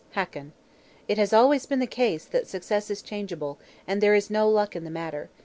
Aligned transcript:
Hakon. 0.15 0.51
"'It 1.07 1.19
has 1.19 1.31
always 1.31 1.67
been 1.67 1.77
the 1.77 1.85
case 1.85 2.25
that 2.25 2.47
success 2.47 2.89
is 2.89 3.03
changeable; 3.03 3.59
and 3.85 4.01
there 4.01 4.15
is 4.15 4.31
no 4.31 4.49
luck 4.49 4.75
in 4.75 4.83
the 4.83 4.89
matter. 4.89 5.29